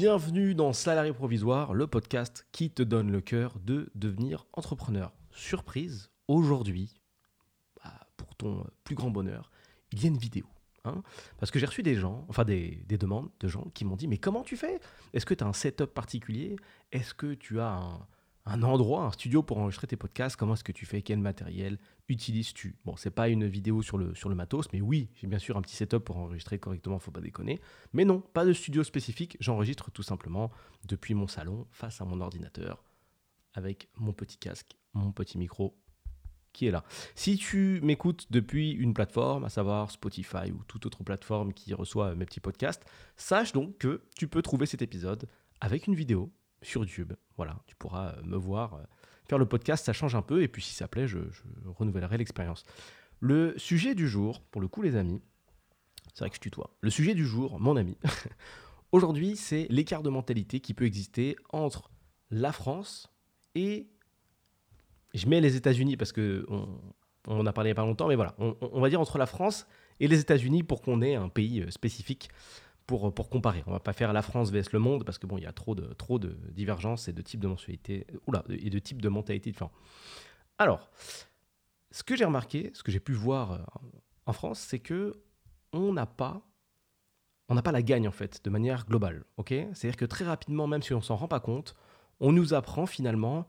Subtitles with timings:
[0.00, 5.12] Bienvenue dans Salarié Provisoire, le podcast qui te donne le cœur de devenir entrepreneur.
[5.32, 6.94] Surprise, aujourd'hui,
[7.82, 9.50] bah, pour ton plus grand bonheur,
[9.90, 10.46] il y a une vidéo.
[10.84, 11.02] hein.
[11.40, 14.06] parce que j'ai reçu des gens, enfin des, des demandes de gens qui m'ont dit
[14.06, 14.78] Mais comment tu fais?
[15.14, 16.54] Est-ce que tu as un setup particulier?
[16.92, 18.06] Est-ce que tu as un,
[18.48, 20.36] un endroit, un studio pour enregistrer tes podcasts.
[20.36, 21.02] Comment est-ce que tu fais?
[21.02, 22.76] Quel matériel utilises-tu?
[22.84, 25.56] Bon, c'est pas une vidéo sur le, sur le matos, mais oui, j'ai bien sûr
[25.56, 27.60] un petit setup pour enregistrer correctement, faut pas déconner.
[27.92, 30.50] Mais non, pas de studio spécifique, j'enregistre tout simplement
[30.86, 32.82] depuis mon salon, face à mon ordinateur,
[33.52, 35.76] avec mon petit casque, mon petit micro
[36.54, 36.82] qui est là.
[37.14, 42.14] Si tu m'écoutes depuis une plateforme, à savoir Spotify ou toute autre plateforme qui reçoit
[42.14, 42.84] mes petits podcasts,
[43.16, 45.28] sache donc que tu peux trouver cet épisode
[45.60, 47.12] avec une vidéo sur YouTube.
[47.36, 48.82] Voilà, tu pourras euh, me voir euh,
[49.28, 51.18] faire le podcast, ça change un peu, et puis si ça plaît, je,
[51.66, 52.64] renouvellerai l'expérience.
[53.20, 55.22] Le sujet du jour, pour le coup les amis,
[56.14, 56.70] c'est vrai que je tutoie.
[56.80, 57.96] Le sujet du jour, mon ami,
[58.92, 61.90] aujourd'hui, c'est l'écart de mentalité qui peut exister entre
[62.30, 63.10] la France
[63.54, 63.88] et
[65.14, 66.80] je mets les États-Unis parce que on,
[67.26, 69.18] en a parlé il n'y a pas longtemps, mais voilà, on, on va dire entre
[69.18, 69.66] la France
[70.00, 72.30] et les États-Unis pour qu'on ait un pays euh, spécifique
[72.88, 73.62] pour, pour comparer.
[73.66, 75.52] On va pas faire la France vs le monde parce que bon, il y a
[75.52, 79.10] trop de, trop de divergences et de types de mensualité, oula, et de types de
[79.10, 79.70] mentalité différents.
[80.56, 80.90] Alors,
[81.90, 83.58] ce que j'ai remarqué, ce que j'ai pu voir euh,
[84.24, 85.12] en France, c'est que
[85.72, 86.40] on n'a pas
[87.50, 89.48] on n'a pas la gagne en fait de manière globale, ok?
[89.48, 91.74] C'est-à-dire que très rapidement, même si on s'en rend pas compte,
[92.20, 93.46] on nous apprend finalement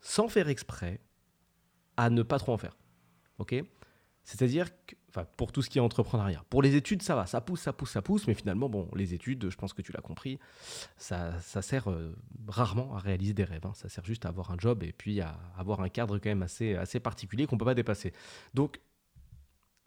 [0.00, 1.00] sans faire exprès,
[1.96, 2.76] à ne pas trop en faire.
[3.38, 3.54] Ok?
[4.24, 4.94] C'est-à-dire que,
[5.36, 6.44] pour tout ce qui est entrepreneuriat.
[6.48, 9.12] Pour les études, ça va, ça pousse, ça pousse, ça pousse, mais finalement, bon, les
[9.14, 10.38] études, je pense que tu l'as compris,
[10.96, 12.14] ça, ça sert euh,
[12.48, 13.66] rarement à réaliser des rêves.
[13.66, 13.72] hein.
[13.74, 16.42] Ça sert juste à avoir un job et puis à avoir un cadre quand même
[16.42, 18.12] assez, assez particulier qu'on ne peut pas dépasser.
[18.54, 18.80] Donc,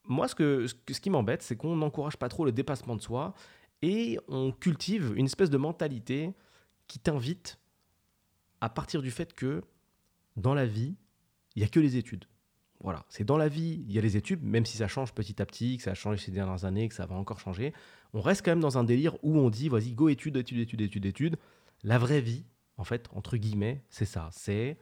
[0.04, 3.34] moi, ce, que- ce qui m'embête, c'est qu'on n'encourage pas trop le dépassement de soi
[3.82, 6.34] et on cultive une espèce de mentalité
[6.88, 7.58] qui t'invite
[8.62, 9.64] à partir du fait que
[10.38, 10.96] dans la vie,
[11.56, 12.26] il n'y a que les études.
[12.82, 15.42] Voilà, c'est dans la vie, il y a les études, même si ça change petit
[15.42, 17.74] à petit, que ça a changé ces dernières années, que ça va encore changer.
[18.14, 20.82] On reste quand même dans un délire où on dit, vas-y, go études, études, études,
[20.82, 21.38] études, études.
[21.84, 22.46] La vraie vie,
[22.78, 24.30] en fait, entre guillemets, c'est ça.
[24.32, 24.78] C'est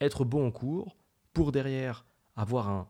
[0.00, 0.96] être bon en cours
[1.32, 2.88] pour derrière avoir un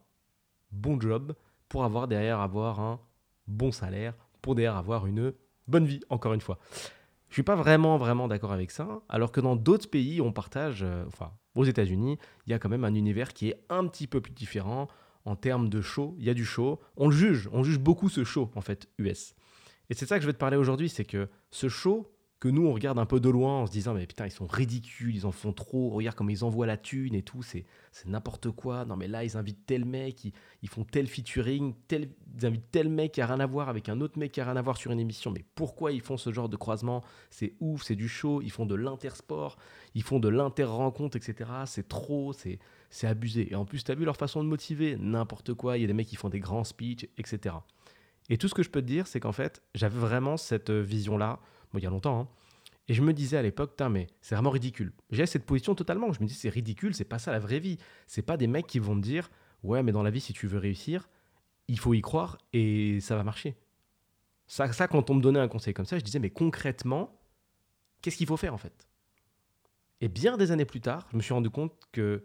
[0.70, 1.34] bon job,
[1.68, 3.00] pour avoir derrière avoir un
[3.46, 5.32] bon salaire, pour derrière avoir une
[5.66, 6.58] bonne vie, encore une fois.
[7.28, 10.82] Je suis pas vraiment, vraiment d'accord avec ça, alors que dans d'autres pays, on partage,
[10.82, 14.06] euh, enfin, aux États-Unis, il y a quand même un univers qui est un petit
[14.06, 14.88] peu plus différent
[15.24, 16.14] en termes de show.
[16.18, 16.80] Il y a du show.
[16.96, 19.34] On le juge, on juge beaucoup ce show, en fait, US.
[19.90, 22.66] Et c'est ça que je vais te parler aujourd'hui, c'est que ce show que nous,
[22.66, 25.26] on regarde un peu de loin en se disant, mais putain, ils sont ridicules, ils
[25.26, 27.64] en font trop, regarde comment ils envoient la thune et tout, c'est
[28.06, 28.84] n'importe quoi.
[28.84, 30.32] Non, mais là, ils invitent tel mec, ils,
[30.62, 33.88] ils font tel featuring, tel, ils invitent tel mec qui a rien à voir avec
[33.88, 35.32] un autre mec qui a rien à voir sur une émission.
[35.32, 37.02] Mais pourquoi ils font ce genre de croisement?
[37.30, 39.56] C'est ouf, c'est du show, ils font de l'intersport,
[39.94, 41.50] ils font de l'inter-rencontre, etc.
[41.66, 42.60] C'est trop, c'est
[42.90, 43.52] c'est abusé.
[43.52, 44.96] Et en plus, tu as vu leur façon de motiver?
[44.96, 47.56] N'importe quoi, il y a des mecs qui font des grands speeches, etc.
[48.30, 50.80] Et tout ce que je peux te dire, c'est qu'en fait, j'avais vraiment cette euh,
[50.80, 51.40] vision-là,
[51.72, 52.28] bon, il y a longtemps, hein,
[52.88, 54.92] et je me disais à l'époque, mais c'est vraiment ridicule.
[55.10, 56.10] J'ai cette position totalement.
[56.12, 57.76] Je me dis, c'est ridicule, c'est pas ça la vraie vie.
[58.06, 59.30] C'est pas des mecs qui vont te dire,
[59.62, 61.10] ouais, mais dans la vie, si tu veux réussir,
[61.68, 63.56] il faut y croire et ça va marcher.
[64.46, 67.20] Ça, ça, quand on me donnait un conseil comme ça, je disais, mais concrètement,
[68.00, 68.88] qu'est-ce qu'il faut faire en fait?
[70.00, 72.24] Et bien des années plus tard, je me suis rendu compte que,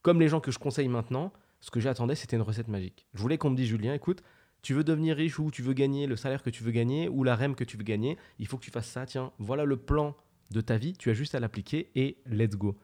[0.00, 3.06] comme les gens que je conseille maintenant, ce que j'attendais, c'était une recette magique.
[3.12, 4.22] Je voulais qu'on me dise, Julien, écoute,
[4.62, 7.24] tu veux devenir riche ou tu veux gagner le salaire que tu veux gagner ou
[7.24, 9.06] la REM que tu veux gagner, il faut que tu fasses ça.
[9.06, 10.16] Tiens, voilà le plan
[10.50, 12.76] de ta vie, tu as juste à l'appliquer et let's go.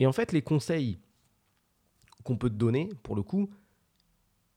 [0.00, 0.98] Et en fait, les conseils
[2.24, 3.50] qu'on peut te donner, pour le coup,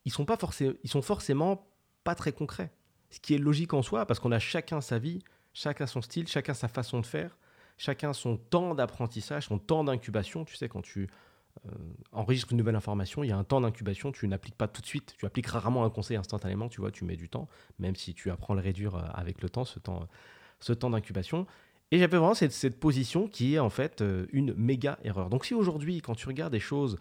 [0.05, 1.67] ils sont, pas forcément, ils sont forcément
[2.03, 2.71] pas très concrets.
[3.09, 5.19] Ce qui est logique en soi, parce qu'on a chacun sa vie,
[5.53, 7.37] chacun son style, chacun sa façon de faire,
[7.77, 10.45] chacun son temps d'apprentissage, son temps d'incubation.
[10.45, 11.09] Tu sais, quand tu
[11.67, 14.81] euh, enregistres une nouvelle information, il y a un temps d'incubation, tu n'appliques pas tout
[14.81, 17.47] de suite, tu appliques rarement un conseil instantanément, tu vois, tu mets du temps,
[17.79, 20.07] même si tu apprends à le réduire euh, avec le temps, ce temps,
[20.59, 21.45] ce temps d'incubation.
[21.91, 25.29] Et j'avais vraiment cette, cette position qui est en fait euh, une méga erreur.
[25.29, 26.97] Donc si aujourd'hui, quand tu regardes des choses,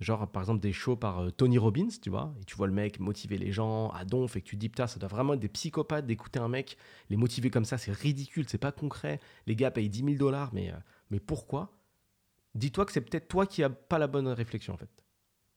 [0.00, 2.72] genre par exemple des shows par euh, Tony Robbins, tu vois, et tu vois le
[2.72, 5.40] mec motiver les gens à donf et que tu dis putain, ça doit vraiment être
[5.40, 6.78] des psychopathes d'écouter un mec,
[7.10, 9.20] les motiver comme ça, c'est ridicule, c'est pas concret.
[9.46, 10.76] Les gars payent 10 000 dollars, mais, euh,
[11.10, 11.72] mais pourquoi?
[12.54, 14.90] Dis-toi que c'est peut-être toi qui as pas la bonne réflexion en fait.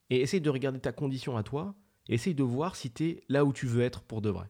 [0.09, 1.75] Et essaye de regarder ta condition à toi,
[2.07, 4.49] et essaye de voir si tu es là où tu veux être pour de vrai.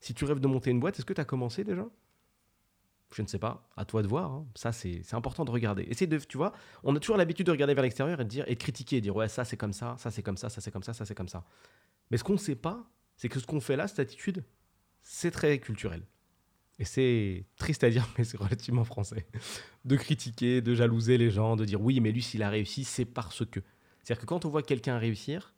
[0.00, 1.86] Si tu rêves de monter une boîte, est-ce que tu as commencé déjà?
[3.12, 4.32] Je ne sais pas, à toi de voir.
[4.32, 4.46] hein.
[4.54, 5.82] Ça, c'est important de regarder.
[5.84, 6.52] Essaye de, tu vois,
[6.82, 9.04] on a toujours l'habitude de regarder vers l'extérieur et de dire et critiquer, et de
[9.04, 11.04] dire ouais, ça c'est comme ça, ça c'est comme ça, ça c'est comme ça, ça
[11.04, 11.44] c'est comme ça.
[12.10, 14.44] Mais ce qu'on ne sait pas, c'est que ce qu'on fait là, cette attitude,
[15.00, 16.02] c'est très culturel.
[16.78, 19.26] Et c'est triste à dire, mais c'est relativement français.
[19.84, 23.04] De critiquer, de jalouser les gens, de dire oui, mais lui, s'il a réussi, c'est
[23.04, 23.60] parce que.
[24.02, 25.54] C'est-à-dire que quand on voit quelqu'un réussir,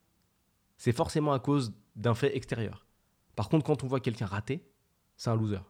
[0.76, 2.86] c'est forcément à cause d'un fait extérieur.
[3.34, 4.62] Par contre, quand on voit quelqu'un rater,
[5.16, 5.60] c'est un loser.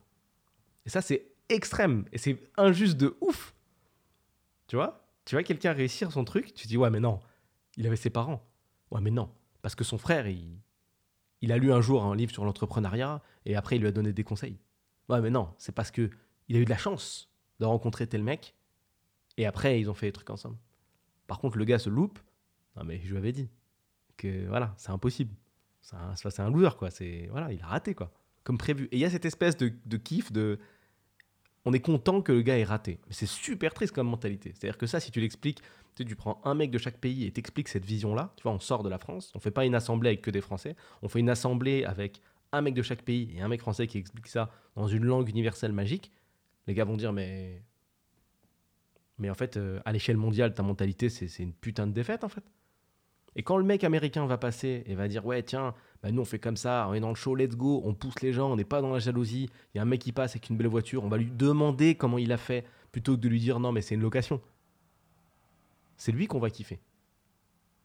[0.85, 2.05] Et ça, c'est extrême.
[2.13, 3.55] Et c'est injuste de ouf.
[4.67, 5.07] Tu vois?
[5.25, 7.21] Tu vois quelqu'un réussir son truc, tu dis ouais, mais non,
[7.77, 8.45] il avait ses parents.
[8.91, 9.31] Ouais, mais non.
[9.63, 10.61] Parce que son frère, il,
[11.41, 14.13] il a lu un jour un livre sur l'entrepreneuriat et après, il lui a donné
[14.13, 14.59] des conseils.
[15.09, 16.11] Ouais, mais non, c'est parce que
[16.49, 17.31] il a eu de la chance
[17.61, 18.55] de rencontrer tel mec
[19.37, 20.57] et après, ils ont fait des trucs ensemble.
[21.27, 22.19] Par contre, le gars se loupe.
[22.77, 23.49] Non, mais je lui avais dit
[24.17, 25.35] que voilà, c'est impossible.
[25.81, 26.91] C'est un, un loser, quoi.
[26.91, 28.13] C'est, voilà, il a raté, quoi.
[28.45, 28.85] Comme prévu.
[28.87, 30.59] Et il y a cette espèce de, kiff de.
[31.65, 33.01] On est content que le gars ait raté.
[33.07, 34.53] Mais c'est super triste comme mentalité.
[34.55, 35.63] C'est-à-dire que ça, si tu l'expliques,
[35.97, 38.33] tu, tu prends un mec de chaque pays et t'expliques cette vision-là.
[38.37, 39.33] Tu vois, on sort de la France.
[39.35, 40.77] On fait pas une assemblée avec que des Français.
[41.03, 42.21] On fait une assemblée avec
[42.57, 45.29] un mec de chaque pays et un mec français qui explique ça dans une langue
[45.29, 46.13] universelle magique.
[46.67, 47.63] Les gars vont dire, mais.
[49.19, 52.29] Mais en fait, euh, à l'échelle mondiale, ta mentalité, c'est une putain de défaite, en
[52.29, 52.45] fait.
[53.37, 56.25] Et quand le mec américain va passer et va dire ouais tiens bah nous on
[56.25, 58.57] fait comme ça, on est dans le show, let's go, on pousse les gens, on
[58.57, 60.69] n'est pas dans la jalousie, il y a un mec qui passe avec une belle
[60.69, 63.73] voiture, on va lui demander comment il a fait plutôt que de lui dire non
[63.73, 64.41] mais c'est une location.
[65.99, 66.81] C'est lui qu'on va kiffer.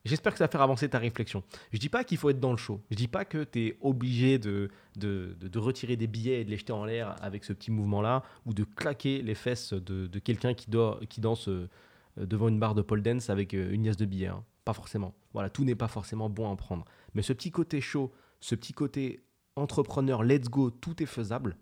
[0.04, 1.44] J'espère que ça va faire avancer ta réflexion.
[1.72, 2.80] Je dis pas qu'il faut être dans le show.
[2.90, 6.50] Je dis pas que tu es obligé de de, de, retirer des billets et de
[6.50, 10.18] les jeter en l'air avec ce petit mouvement-là, ou de claquer les fesses de, de
[10.18, 10.66] quelqu'un qui,
[11.08, 11.68] qui danse euh,
[12.16, 14.26] devant une barre de pole dance avec euh, une liasse de billets.
[14.26, 14.44] Hein.
[14.64, 15.14] Pas forcément.
[15.32, 16.84] Voilà, tout n'est pas forcément bon à en prendre.
[17.14, 19.24] Mais ce petit côté chaud, ce petit côté
[19.56, 21.56] entrepreneur, let's go, tout est faisable,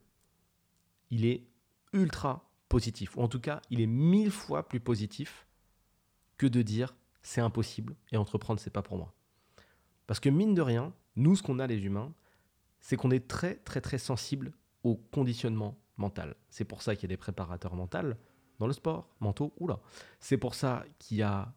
[1.11, 1.45] il est
[1.93, 3.17] ultra positif.
[3.17, 5.47] Ou en tout cas, il est mille fois plus positif
[6.37, 9.13] que de dire c'est impossible et entreprendre, c'est pas pour moi.
[10.07, 12.13] Parce que mine de rien, nous, ce qu'on a les humains,
[12.81, 14.53] c'est qu'on est très, très, très sensible
[14.83, 16.35] au conditionnement mental.
[16.49, 18.15] C'est pour ça qu'il y a des préparateurs mentaux
[18.59, 19.81] dans le sport, mentaux, oula.
[20.19, 21.55] C'est pour ça qu'il y a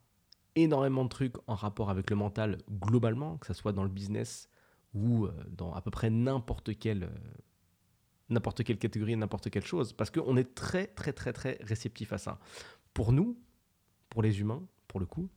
[0.56, 4.50] énormément de trucs en rapport avec le mental globalement, que ce soit dans le business
[4.94, 7.34] ou euh, dans à peu près n'importe quelle, euh,
[8.30, 12.18] n'importe quelle catégorie, n'importe quelle chose, parce qu'on est très très très très réceptif à
[12.18, 12.40] ça.
[12.94, 13.38] Pour nous,
[14.10, 15.30] pour les humains, pour le coup,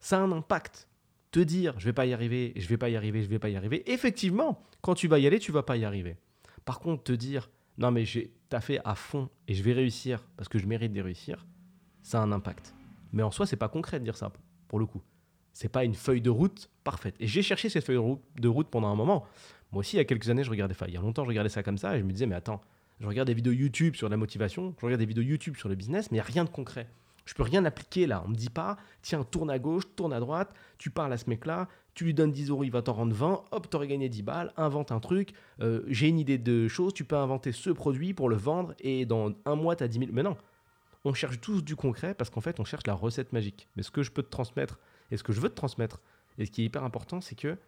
[0.00, 0.88] ça a un impact.
[1.30, 3.50] Te dire je vais pas y arriver, je vais pas y arriver, je vais pas
[3.50, 3.90] y arriver.
[3.90, 6.16] Effectivement, quand tu vas y aller, tu vas pas y arriver.
[6.64, 10.48] Par contre, te dire non mais j'ai fait à fond et je vais réussir parce
[10.48, 11.46] que je mérite de réussir,
[12.02, 12.74] ça a un impact.
[13.12, 14.32] Mais en soi, c'est pas concret de dire ça
[14.68, 15.02] pour le coup.
[15.52, 17.16] C'est pas une feuille de route parfaite.
[17.20, 19.26] Et j'ai cherché cette feuille de route pendant un moment.
[19.72, 21.28] Moi aussi, il y a quelques années, je regardais, enfin, il y a longtemps, je
[21.28, 22.60] regardais ça comme ça et je me disais, mais attends,
[23.00, 25.74] je regarde des vidéos YouTube sur la motivation, je regarde des vidéos YouTube sur le
[25.74, 26.88] business, mais il n'y a rien de concret.
[27.28, 28.22] Je peux rien appliquer là.
[28.24, 31.28] On me dit pas, tiens, tourne à gauche, tourne à droite, tu parles à ce
[31.28, 34.22] mec-là, tu lui donnes 10 euros, il va t'en rendre 20, hop, t'aurais gagné 10
[34.22, 38.14] balles, invente un truc, euh, j'ai une idée de choses, tu peux inventer ce produit
[38.14, 40.10] pour le vendre et dans un mois, tu as 10 000.
[40.14, 40.38] Mais non,
[41.04, 43.68] on cherche tous du concret parce qu'en fait, on cherche la recette magique.
[43.76, 44.78] Mais ce que je peux te transmettre
[45.10, 46.00] et ce que je veux te transmettre,
[46.38, 47.58] et ce qui est hyper important, c'est que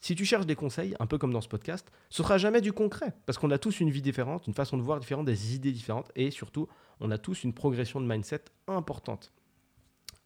[0.00, 2.72] si tu cherches des conseils, un peu comme dans ce podcast, ce sera jamais du
[2.72, 5.72] concret parce qu'on a tous une vie différente, une façon de voir différente, des idées
[5.72, 6.68] différentes et surtout,
[7.00, 9.32] on a tous une progression de mindset importante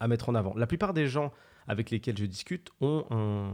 [0.00, 0.55] à mettre en avant.
[0.55, 1.32] La plupart des gens
[1.67, 3.52] avec lesquels je discute ont un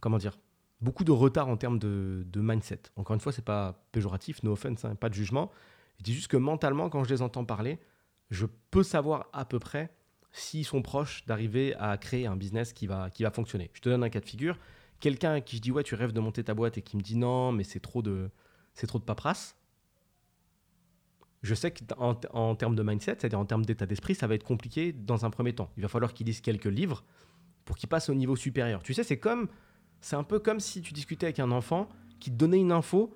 [0.00, 0.36] comment dire
[0.82, 2.80] beaucoup de retard en termes de, mindset.
[2.96, 5.50] Encore une fois, c'est pas péjoratif, no offense, hein, pas de jugement.
[5.98, 7.78] Je dis juste que mentalement, quand je les entends parler,
[8.30, 9.90] je peux savoir à peu près
[10.32, 13.70] s'ils sont proches d'arriver à créer un business qui va, qui va fonctionner.
[13.74, 14.58] Je te donne un cas de figure.
[15.02, 17.16] Quelqu'un qui je dis ouais tu rêves de monter ta boîte et qui me dit
[17.16, 18.30] non mais c'est trop de
[18.72, 19.56] c'est trop de paperasse.
[21.42, 24.44] Je sais qu'en en termes de mindset, c'est-à-dire en termes d'état d'esprit, ça va être
[24.44, 25.70] compliqué dans un premier temps.
[25.76, 27.04] Il va falloir qu'il lise quelques livres
[27.64, 28.82] pour qu'il passe au niveau supérieur.
[28.82, 29.48] Tu sais, c'est comme
[30.00, 33.14] c'est un peu comme si tu discutais avec un enfant qui te donnait une info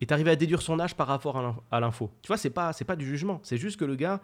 [0.00, 2.12] et t'arrivais à déduire son âge par rapport à l'info.
[2.22, 4.22] Tu vois, c'est pas c'est pas du jugement, c'est juste que le gars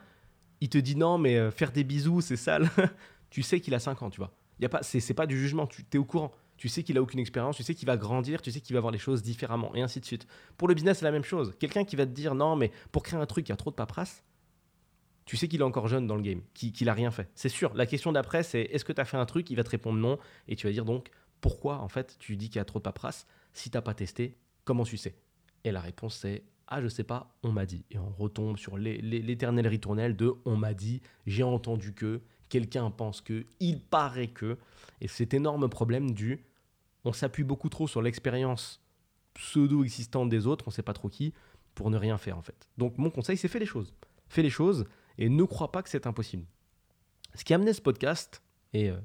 [0.62, 2.70] il te dit non, mais euh, faire des bisous, c'est sale.
[3.30, 4.32] tu sais qu'il a 5 ans, tu vois.
[4.60, 6.30] Y a pas, c'est, pas du jugement, tu es au courant.
[6.62, 8.80] Tu sais qu'il a aucune expérience, tu sais qu'il va grandir, tu sais qu'il va
[8.80, 10.28] voir les choses différemment, et ainsi de suite.
[10.56, 11.56] Pour le business, c'est la même chose.
[11.58, 13.70] Quelqu'un qui va te dire non, mais pour créer un truc, il y a trop
[13.70, 14.22] de paperasse,
[15.24, 17.28] tu sais qu'il est encore jeune dans le game, qu'il n'a rien fait.
[17.34, 17.74] C'est sûr.
[17.74, 19.98] La question d'après, c'est est-ce que tu as fait un truc Il va te répondre
[19.98, 21.08] non, et tu vas dire donc
[21.40, 23.94] pourquoi en fait tu dis qu'il y a trop de paperasse Si tu n'as pas
[23.94, 25.16] testé, comment tu sais?
[25.64, 27.84] Et la réponse c'est ah, je sais pas, on m'a dit.
[27.90, 33.20] Et on retombe sur l'éternel ritournelle de on m'a dit, j'ai entendu que, quelqu'un pense
[33.20, 34.58] que, il paraît que.
[35.00, 36.44] Et cet énorme problème du
[37.04, 38.80] on s'appuie beaucoup trop sur l'expérience
[39.34, 41.32] pseudo-existante des autres, on sait pas trop qui,
[41.74, 42.68] pour ne rien faire en fait.
[42.78, 43.94] Donc mon conseil, c'est fais les choses.
[44.28, 44.86] Fais les choses
[45.18, 46.44] et ne crois pas que c'est impossible.
[47.34, 48.42] Ce qui a amené ce podcast,
[48.74, 48.98] euh,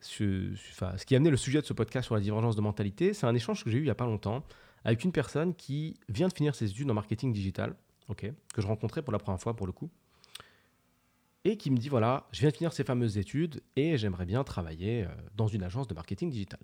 [0.00, 3.26] ce, qui a amené le sujet de ce podcast sur la divergence de mentalité, c'est
[3.26, 4.44] un échange que j'ai eu il y a pas longtemps
[4.84, 7.76] avec une personne qui vient de finir ses études en marketing digital,
[8.08, 9.90] ok, que je rencontrais pour la première fois pour le coup,
[11.44, 14.42] et qui me dit voilà, je viens de finir ces fameuses études et j'aimerais bien
[14.44, 16.60] travailler euh, dans une agence de marketing digital.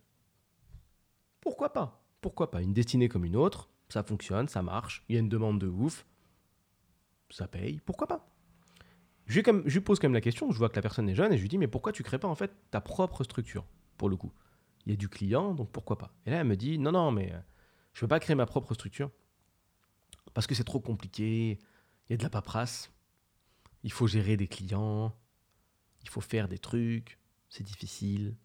[1.48, 2.04] Pourquoi pas?
[2.20, 2.60] Pourquoi pas?
[2.60, 5.66] Une destinée comme une autre, ça fonctionne, ça marche, il y a une demande de
[5.66, 6.04] ouf,
[7.30, 8.28] ça paye, pourquoi pas?
[9.24, 11.38] Je lui, pose quand même la question, je vois que la personne est jeune et
[11.38, 13.64] je lui dis mais pourquoi tu crées pas en fait ta propre structure
[13.96, 14.30] pour le coup?
[14.84, 16.12] Il y a du client, donc pourquoi pas?
[16.26, 17.40] Et là elle me dit non non mais euh,
[17.94, 19.10] je veux pas créer ma propre structure
[20.34, 21.58] parce que c'est trop compliqué,
[22.08, 22.92] il y a de la paperasse,
[23.84, 25.16] il faut gérer des clients,
[26.02, 28.36] il faut faire des trucs, c'est difficile,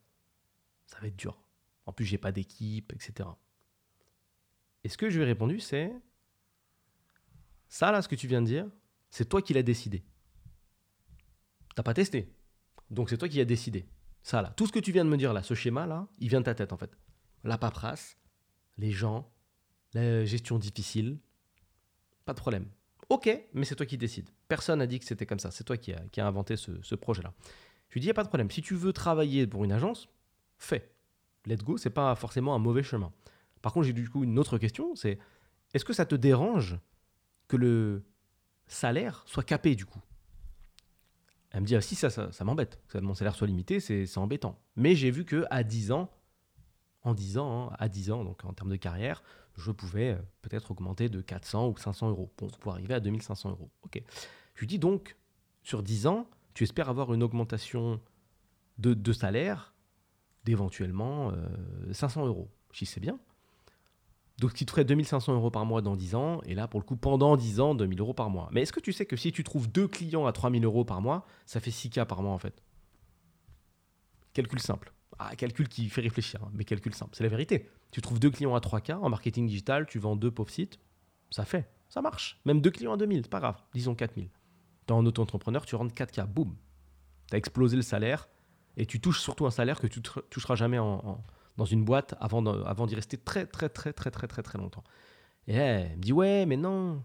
[0.86, 1.43] ça va être dur.
[1.86, 3.30] En plus, j'ai pas d'équipe, etc.
[4.84, 5.92] Et ce que je lui ai répondu, c'est
[7.68, 8.68] ça là, ce que tu viens de dire,
[9.10, 10.04] c'est toi qui l'as décidé.
[11.76, 12.36] T'as pas testé,
[12.90, 13.88] donc c'est toi qui l'as décidé.
[14.22, 16.30] Ça là, tout ce que tu viens de me dire là, ce schéma là, il
[16.30, 16.96] vient de ta tête en fait.
[17.44, 18.18] La paperasse,
[18.78, 19.32] les gens,
[19.94, 21.20] la gestion difficile,
[22.26, 22.70] pas de problème.
[23.10, 24.30] Ok, mais c'est toi qui décides.
[24.48, 25.52] Personne n'a dit que c'était comme ça.
[25.52, 27.34] C'est toi qui as a inventé ce, projet-là.
[27.90, 28.50] Je lui dis, il n'y a pas de problème.
[28.50, 30.08] Si tu veux travailler pour une agence,
[30.58, 30.93] fais.
[31.46, 33.12] Let's go, c'est pas forcément un mauvais chemin.
[33.62, 35.20] Par contre, j'ai du coup une autre question, c'est
[35.74, 36.78] est-ce que ça te dérange
[37.48, 38.04] que le
[38.68, 40.02] salaire soit capé du coup?
[41.52, 42.82] Elle me dit, ah, si, ça, ça, ça m'embête.
[42.88, 44.60] Que mon salaire soit limité, c'est embêtant.
[44.76, 46.10] Mais j'ai vu que à 10 ans,
[47.04, 49.22] en 10 ans, hein, à 10 ans, donc en termes de carrière,
[49.56, 53.70] je pouvais euh, peut-être augmenter de 400 ou 500 euros pour, arriver à 2500 euros.
[53.84, 54.02] Ok.
[54.56, 55.16] Je lui dis donc,
[55.64, 58.00] sur 10 ans, tu espères avoir une augmentation
[58.78, 59.73] de, salaire
[60.44, 61.32] d'éventuellement
[61.92, 62.50] 500 euh, euros.
[62.74, 63.20] Dis c'est bien.
[64.40, 66.86] Donc, tu te ferais 2500 euros par mois dans 10 ans, et là, pour le
[66.86, 68.50] coup, pendant 10 ans, 2000 euros par mois.
[68.52, 71.02] Mais est-ce que tu sais que si tu trouves deux clients à 3000 euros par
[71.02, 72.64] mois, ça fait 6K par mois en fait?
[74.34, 74.92] Calcul simple.
[75.20, 77.16] Ah, calcul qui fait réfléchir, hein, mais calcul simple.
[77.16, 77.70] C'est la vérité.
[77.92, 80.80] Tu trouves deux clients à 3K en marketing digital, tu vends deux pauvres sites,
[81.30, 82.42] ça fait, ça marche.
[82.46, 84.30] Même deux clients à 2000, c'est pas grave, disons 4000.
[84.88, 86.56] T'es en auto-entrepreneur, tu rentres 4K, boum.
[87.30, 88.28] Tu as explosé le salaire
[88.78, 91.24] et tu touches surtout un salaire que tu toucheras jamais en,
[91.58, 94.84] dans une boîte avant, avant d'y rester très, très, très, très, très, très, très longtemps.
[95.48, 97.04] Et elle me dit, ouais, mais non,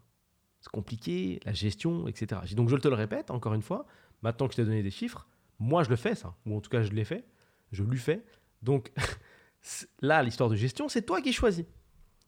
[0.61, 2.41] c'est compliqué, la gestion, etc.
[2.55, 3.87] Donc je te le répète encore une fois,
[4.23, 5.27] maintenant que je t'ai donné des chiffres,
[5.59, 7.25] moi je le fais ça, ou en tout cas je l'ai fait,
[7.73, 8.25] je lui fais.
[8.63, 8.93] Donc
[10.01, 11.67] là, l'histoire de gestion, c'est toi qui choisis.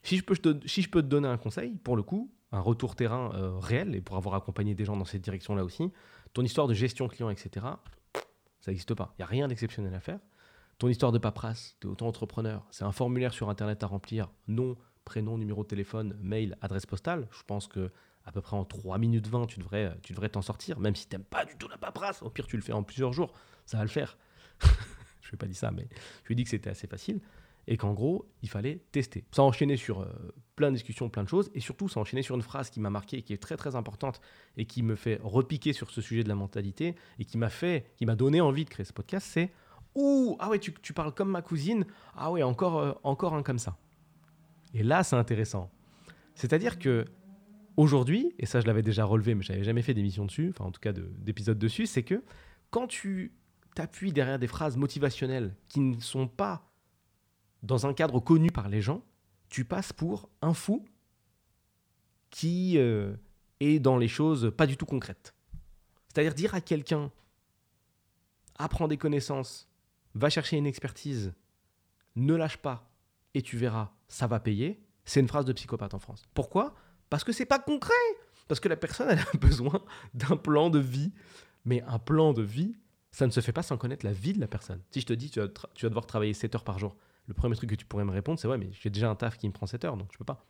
[0.02, 2.60] Si je, peux te, si je peux te donner un conseil, pour le coup, un
[2.60, 5.92] retour terrain euh, réel, et pour avoir accompagné des gens dans cette direction-là aussi,
[6.32, 7.66] ton histoire de gestion client, etc.,
[8.60, 9.14] ça n'existe pas.
[9.14, 10.20] Il n'y a rien d'exceptionnel à faire.
[10.78, 14.76] Ton histoire de paperasse, tu es auto-entrepreneur, c'est un formulaire sur Internet à remplir, nom,
[15.04, 17.28] prénom, numéro de téléphone, mail, adresse postale.
[17.32, 17.90] Je pense que
[18.24, 21.08] à peu près en 3 minutes 20, tu devrais tu devrais t'en sortir, même si
[21.08, 22.22] tu n'aimes pas du tout la paperasse.
[22.22, 23.34] Au pire, tu le fais en plusieurs jours,
[23.66, 24.16] ça va le faire.
[25.20, 25.88] je lui ai pas dit ça, mais
[26.22, 27.20] je lui ai dit que c'était assez facile
[27.70, 29.24] et qu'en gros, il fallait tester.
[29.30, 30.06] Ça a enchaîné sur euh,
[30.56, 32.80] plein de discussions, plein de choses, et surtout, ça a enchaîné sur une phrase qui
[32.80, 34.20] m'a marqué, qui est très très importante,
[34.56, 37.86] et qui me fait repiquer sur ce sujet de la mentalité, et qui m'a fait,
[37.94, 39.52] qui m'a donné envie de créer ce podcast, c'est
[39.94, 41.86] «Ouh, ah ouais, tu, parles comme ma cousine,
[42.16, 43.78] ah ouais, encore, euh, encore un comme ça.»
[44.74, 45.70] Et là, c'est intéressant.
[46.34, 47.04] C'est-à-dire que
[47.76, 50.70] aujourd'hui, et ça je l'avais déjà relevé, mais j'avais jamais fait d'émission dessus, enfin en
[50.72, 52.22] tout cas d'épisode dessus, c'est que
[52.70, 53.32] quand tu
[53.74, 56.69] t'appuies derrière des phrases motivationnelles qui ne sont pas
[57.62, 59.02] dans un cadre connu par les gens,
[59.48, 60.84] tu passes pour un fou
[62.30, 63.14] qui euh,
[63.58, 65.34] est dans les choses pas du tout concrètes.
[66.08, 67.10] C'est-à-dire dire à quelqu'un,
[68.56, 69.68] apprends des connaissances,
[70.14, 71.32] va chercher une expertise,
[72.16, 72.90] ne lâche pas
[73.34, 76.24] et tu verras, ça va payer, c'est une phrase de psychopathe en France.
[76.34, 76.74] Pourquoi?
[77.08, 77.92] Parce que c'est pas concret.
[78.48, 79.82] Parce que la personne elle a besoin
[80.14, 81.12] d'un plan de vie.
[81.64, 82.74] Mais un plan de vie,
[83.12, 84.80] ça ne se fait pas sans connaître la vie de la personne.
[84.90, 86.96] Si je te dis tu vas, tu vas devoir travailler 7 heures par jour,
[87.26, 89.38] le premier truc que tu pourrais me répondre, c'est ouais, mais j'ai déjà un taf
[89.38, 90.44] qui me prend 7 heures, donc je peux pas.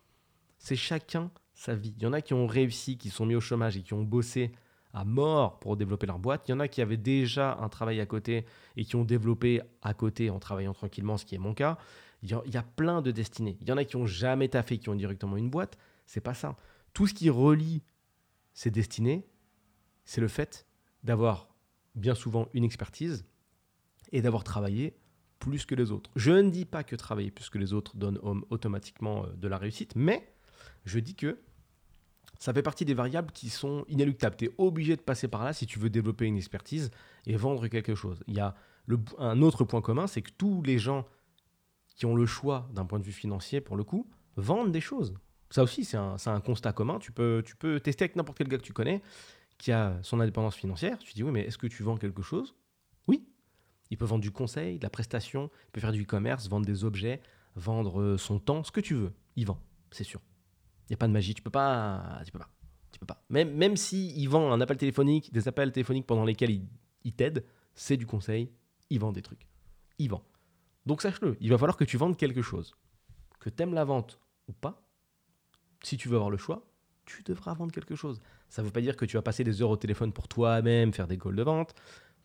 [0.59, 1.95] C'est chacun sa vie.
[1.99, 4.03] Il y en a qui ont réussi, qui sont mis au chômage et qui ont
[4.03, 4.53] bossé
[4.93, 6.49] à mort pour développer leur boîte.
[6.49, 8.45] Il y en a qui avaient déjà un travail à côté
[8.77, 11.79] et qui ont développé à côté en travaillant tranquillement, ce qui est mon cas.
[12.23, 13.57] Il y a, plein de destinées.
[13.63, 15.79] Il y en a qui ont jamais taffé, qui ont directement une boîte.
[16.07, 16.57] C'est pas ça.
[16.93, 17.83] Tout ce qui relie
[18.53, 19.27] ces destinées,
[20.05, 20.67] c'est le fait
[21.03, 21.49] d'avoir
[21.95, 23.25] bien souvent une expertise
[24.13, 24.99] et d'avoir travaillé
[25.41, 26.11] plus que les autres.
[26.15, 28.19] Je ne dis pas que travailler plus que les autres donne
[28.51, 30.33] automatiquement euh, de la réussite, mais
[30.85, 31.41] je dis que
[32.39, 34.37] ça fait partie des variables qui sont inéluctables.
[34.37, 36.91] Tu es obligé de passer par là si tu veux développer une expertise
[37.27, 38.23] et vendre quelque chose.
[38.29, 38.55] Il y a
[39.19, 41.07] un autre point commun, c'est que tous les gens
[41.97, 45.15] qui ont le choix d'un point de vue financier, pour le coup, vendent des choses.
[45.51, 46.99] Ça aussi, c'est un, constat commun.
[46.99, 49.03] Tu peux, tu peux tester avec n'importe quel gars que tu connais
[49.61, 52.55] qui a son indépendance financière, tu dis oui, mais est-ce que tu vends quelque chose.
[53.91, 56.85] Il peut vendre du conseil, de la prestation, il peut faire du e-commerce, vendre des
[56.85, 57.21] objets,
[57.57, 59.13] vendre euh, son temps, ce que tu veux.
[59.37, 59.61] Il vend.
[59.91, 60.21] C'est sûr.
[60.89, 61.35] Il n'y a pas de magie.
[61.35, 62.21] Tu peux pas.
[62.25, 63.25] Tu peux pas.
[63.29, 66.69] Même, même si il vend un appel téléphonique, des appels téléphoniques pendant lesquels il,
[67.05, 67.45] il t'aide,
[67.75, 68.51] c'est du conseil.
[68.91, 69.47] Il vend des trucs.
[69.99, 70.23] Il vend.
[70.87, 72.75] Donc sache-le, il va falloir que tu vendes quelque chose.
[73.39, 74.83] Que tu aimes la vente ou pas,
[75.83, 76.67] si tu veux avoir le choix,
[77.05, 78.21] tu devras vendre quelque chose.
[78.49, 80.93] Ça ne veut pas dire que tu vas passer des heures au téléphone pour toi-même,
[80.93, 81.75] faire des calls de vente,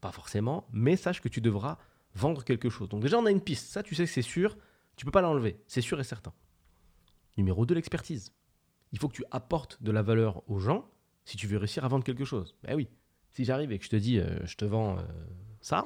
[0.05, 1.79] pas forcément, mais sache que tu devras
[2.13, 2.87] vendre quelque chose.
[2.89, 4.55] Donc déjà, on a une piste, ça tu sais que c'est sûr,
[4.95, 6.31] tu peux pas l'enlever, c'est sûr et certain.
[7.37, 8.31] Numéro 2, l'expertise.
[8.91, 10.87] Il faut que tu apportes de la valeur aux gens
[11.23, 12.55] si tu veux réussir à vendre quelque chose.
[12.61, 12.87] Ben oui,
[13.31, 15.01] si j'arrive et que je te dis, euh, je te vends euh,
[15.59, 15.85] ça,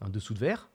[0.00, 0.68] un dessous de verre,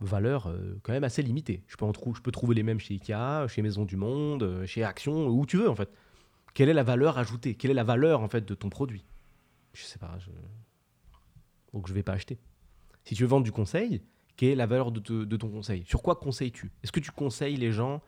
[0.00, 1.62] valeur euh, quand même assez limitée.
[1.66, 4.82] Je peux, en je peux trouver les mêmes chez Ikea, chez Maison du Monde, chez
[4.82, 5.90] Action, où tu veux en fait.
[6.54, 7.54] Quelle est la valeur ajoutée?
[7.54, 9.04] Quelle est la valeur en fait de ton produit?
[9.72, 10.18] Je sais pas.
[10.18, 10.30] Je...
[11.72, 12.38] Donc je vais pas acheter.
[13.04, 14.02] Si tu veux vendre du conseil,
[14.36, 15.84] quelle est la valeur de, ton conseil?
[15.86, 16.70] Sur quoi conseilles-tu?
[16.82, 18.02] Est-ce que tu conseilles les gens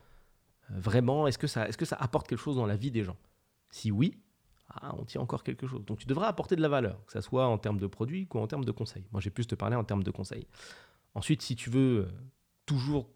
[0.71, 1.26] euh, vraiment?
[1.26, 3.16] Est-ce que, ça, est que ça apporte quelque chose dans la vie des gens?
[3.71, 4.18] Si oui,
[4.68, 5.85] ah, on tient encore quelque chose.
[5.85, 8.38] Donc tu devras apporter de la valeur, que ce soit en termes de produits ou
[8.38, 9.04] en termes de conseils.
[9.12, 10.47] Moi j'ai plus te parler en termes de conseils.
[11.14, 12.12] Ensuite, si tu veux euh,
[12.66, 13.09] toujours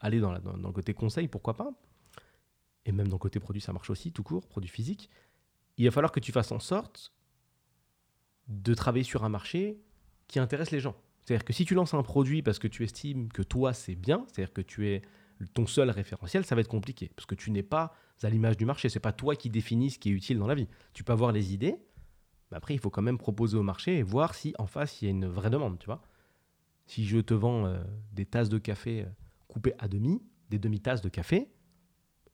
[0.00, 1.72] aller dans, le côté conseil, pourquoi pas?
[2.86, 5.10] Et même dans le côté produit, ça marche aussi, tout court, produit physique.
[5.80, 7.10] Il va falloir que tu fasses en sorte
[8.48, 9.80] de travailler sur un marché
[10.28, 10.94] qui intéresse les gens.
[11.22, 14.26] C'est-à-dire que si tu lances un produit parce que tu estimes que toi c'est bien,
[14.26, 15.00] c'est-à-dire que tu es
[15.54, 18.66] ton seul référentiel, ça va être compliqué parce que tu n'es pas à l'image du
[18.66, 18.90] marché.
[18.90, 20.68] C'est pas toi qui définis ce qui est utile dans la vie.
[20.92, 21.76] Tu peux avoir les idées,
[22.50, 25.06] mais après il faut quand même proposer au marché et voir si en face il
[25.06, 26.02] y a une vraie demande, tu vois.
[26.84, 27.82] Si je te vends euh,
[28.12, 29.08] des tasses de café euh,
[29.48, 30.20] coupées à demi,
[30.50, 31.48] des demi-tasses de café,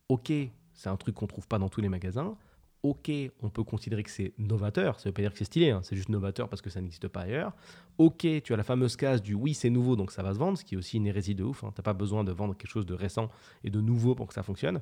[0.08, 0.32] ok,
[0.74, 2.36] c'est un truc qu'on trouve pas dans tous les magasins.
[2.88, 3.10] Ok,
[3.42, 5.96] on peut considérer que c'est novateur, ça veut pas dire que c'est stylé, hein, c'est
[5.96, 7.52] juste novateur parce que ça n'existe pas ailleurs.
[7.98, 10.56] Ok, tu as la fameuse case du oui, c'est nouveau donc ça va se vendre,
[10.56, 11.64] ce qui est aussi une hérésie de ouf.
[11.64, 11.72] Hein.
[11.74, 13.28] Tu n'as pas besoin de vendre quelque chose de récent
[13.64, 14.80] et de nouveau pour que ça fonctionne.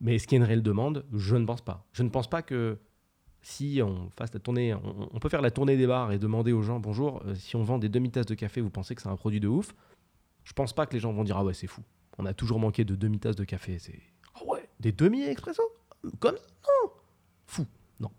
[0.00, 1.04] Mais est-ce qu'il y a une réelle demande?
[1.12, 1.84] Je ne pense pas.
[1.92, 2.78] Je ne pense pas que
[3.42, 6.62] si on fasse la tournée, on, peut faire la tournée des bars et demander aux
[6.62, 9.16] gens bonjour, euh, si on vend des demi-tasses de café, vous pensez que c'est un
[9.16, 9.74] produit de ouf?
[10.44, 11.82] Je pense pas que les gens vont dire ah ouais c'est fou.
[12.18, 13.80] On a toujours manqué de demi-tasses de café.
[13.80, 14.00] C'est
[14.36, 15.62] ah ouais des demi expresso
[16.18, 16.90] comme non
[17.46, 17.66] fou
[18.00, 18.10] non.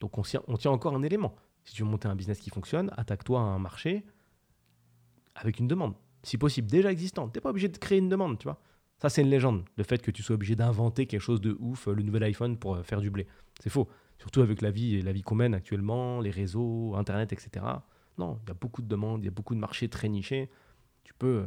[0.00, 1.34] Donc on, on tient encore un élément.
[1.64, 4.04] Si tu veux monter un business qui fonctionne, attaque-toi à un marché
[5.34, 7.32] avec une demande, si possible déjà existante.
[7.32, 8.58] T'es pas obligé de créer une demande, tu vois.
[8.98, 9.64] Ça, c'est une légende.
[9.76, 12.76] Le fait que tu sois obligé d'inventer quelque chose de ouf, le nouvel iPhone pour
[12.76, 13.26] euh, faire du blé.
[13.60, 13.88] C'est faux.
[14.18, 17.64] Surtout avec la vie, la vie qu'on mène actuellement, les réseaux, Internet, etc.
[18.16, 20.50] Non, il y a beaucoup de demandes, il y a beaucoup de marchés très nichés.
[21.04, 21.46] Tu peux euh,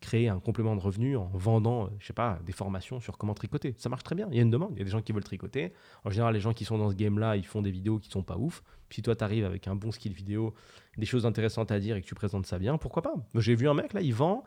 [0.00, 3.34] créer un complément de revenu en vendant, euh, je sais pas, des formations sur comment
[3.34, 3.74] tricoter.
[3.78, 4.28] Ça marche très bien.
[4.30, 4.72] Il y a une demande.
[4.72, 5.72] Il y a des gens qui veulent tricoter.
[6.04, 8.22] En général, les gens qui sont dans ce game-là, ils font des vidéos qui sont
[8.22, 8.62] pas ouf.
[8.90, 10.54] Si toi, tu arrives avec un bon skill vidéo,
[10.96, 13.14] des choses intéressantes à dire et que tu présentes ça bien, pourquoi pas?
[13.34, 14.44] J'ai vu un mec là, il vend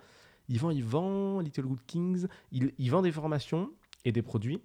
[0.49, 3.71] il vend, il vend Little Good Kings, il, vend des formations
[4.03, 4.61] et des produits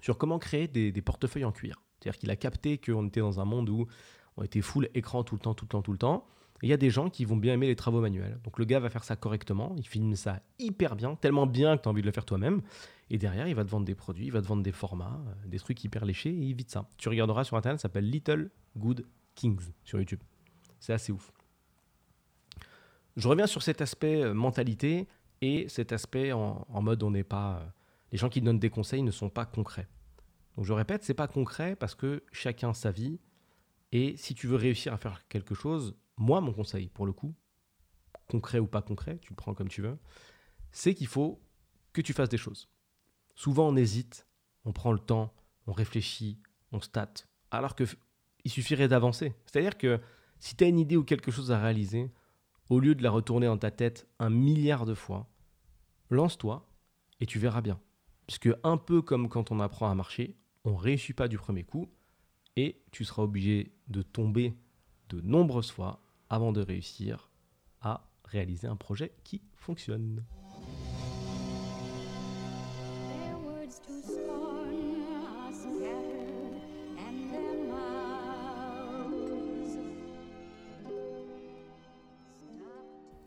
[0.00, 1.80] sur comment créer des, portefeuilles en cuir.
[1.98, 3.86] C'est-à-dire qu'il a capté qu'on était dans un monde où
[4.36, 6.26] on était full écran tout le temps, tout le temps, tout le temps.
[6.62, 8.38] Il y a des gens qui vont bien aimer les travaux manuels.
[8.42, 11.82] Donc le gars va faire ça correctement, il filme ça hyper bien, tellement bien que
[11.82, 12.62] tu as envie de le faire toi-même.
[13.10, 15.48] Et derrière, il va te vendre des produits, il va te vendre des formats, euh,
[15.48, 16.88] des trucs hyper léchés, et il vide ça.
[16.98, 20.20] Tu regarderas sur Internet, ça s'appelle Little Good Kings sur YouTube.
[20.80, 21.32] C'est assez ouf.
[23.16, 25.08] Je reviens sur cet aspect euh, mentalité
[25.40, 27.56] et cet aspect en, mode on n'est pas.
[27.56, 27.66] Euh,
[28.12, 29.88] les gens qui donnent des conseils ne sont pas concrets.
[30.56, 33.18] Donc je répète, c'est pas concret parce que chacun sa vie.
[33.92, 37.34] Et si tu veux réussir à faire quelque chose, moi, mon conseil, pour le coup,
[38.28, 39.98] concret ou pas concret, tu le prends comme tu veux,
[40.72, 41.40] c'est qu'il faut
[41.92, 42.68] que tu fasses des choses.
[43.34, 44.26] Souvent, on hésite,
[44.64, 45.32] on prend le temps,
[45.66, 46.40] on réfléchit,
[46.72, 47.88] on state, alors qu'il
[48.46, 49.34] suffirait d'avancer.
[49.46, 50.00] C'est-à-dire que
[50.40, 52.10] si tu as une idée ou quelque chose à réaliser,
[52.68, 55.28] au lieu de la retourner dans ta tête un milliard de fois,
[56.10, 56.68] lance-toi
[57.20, 57.80] et tu verras bien.
[58.26, 61.64] Puisque un peu comme quand on apprend à marcher, on ne réussit pas du premier
[61.64, 61.88] coup
[62.56, 64.54] et tu seras obligé de tomber
[65.08, 67.30] de nombreuses fois avant de réussir
[67.80, 70.24] à réaliser un projet qui fonctionne.